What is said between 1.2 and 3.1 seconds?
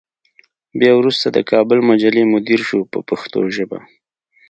د کابل مجلې مدیر شو په